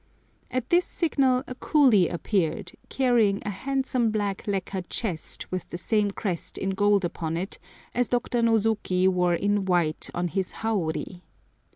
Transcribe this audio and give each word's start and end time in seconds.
At 0.49 0.71
this 0.71 0.83
signal 0.85 1.43
a 1.45 1.53
coolie 1.53 2.09
appeared, 2.11 2.71
carrying 2.89 3.39
a 3.45 3.51
handsome 3.51 4.09
black 4.09 4.47
lacquer 4.47 4.81
chest 4.89 5.51
with 5.51 5.69
the 5.69 5.77
same 5.77 6.09
crest 6.09 6.57
in 6.57 6.71
gold 6.71 7.05
upon 7.05 7.37
it 7.37 7.59
as 7.93 8.09
Dr. 8.09 8.41
Nosoki 8.41 9.07
wore 9.07 9.35
in 9.35 9.63
white 9.65 10.09
on 10.15 10.29
his 10.29 10.53
haori. 10.63 11.21